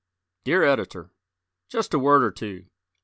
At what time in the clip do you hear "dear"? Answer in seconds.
0.45-0.63